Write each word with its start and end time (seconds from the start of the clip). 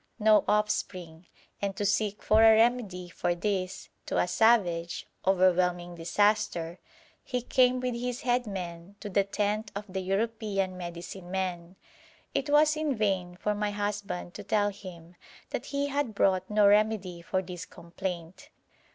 no 0.17 0.43
offspring, 0.47 1.27
and 1.61 1.75
to 1.75 1.85
seek 1.85 2.23
for 2.23 2.41
a 2.41 2.55
remedy 2.55 3.07
for 3.07 3.35
this, 3.35 3.89
to 4.07 4.17
a 4.17 4.27
savage, 4.27 5.05
overwhelming 5.27 5.93
disaster, 5.93 6.79
he 7.23 7.39
came 7.39 7.79
with 7.79 7.93
his 7.93 8.21
head 8.21 8.47
men 8.47 8.95
to 8.99 9.09
the 9.11 9.23
tent 9.23 9.71
of 9.75 9.85
the 9.87 10.01
European 10.01 10.75
medicine 10.75 11.29
men. 11.29 11.75
It 12.33 12.49
was 12.49 12.75
in 12.75 12.95
vain 12.95 13.35
for 13.37 13.53
my 13.53 13.69
husband 13.69 14.33
to 14.33 14.43
tell 14.43 14.69
him 14.69 15.17
that 15.51 15.67
he 15.67 15.85
had 15.89 16.15
brought 16.15 16.49
no 16.49 16.65
remedy 16.67 17.21
for 17.21 17.43
this 17.43 17.65
complaint. 17.65 18.49